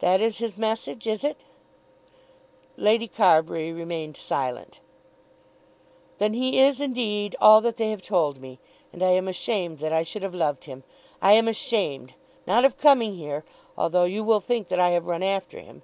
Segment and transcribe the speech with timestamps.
[0.00, 1.44] "That is his message; is it?"
[2.76, 4.80] Lady Carbury remained silent.
[6.18, 8.58] "Then he is indeed all that they have told me;
[8.92, 10.84] and I am ashamed that I should have loved him.
[11.22, 12.12] I am ashamed;
[12.46, 13.42] not of coming here,
[13.74, 15.80] although you will think that I have run after him.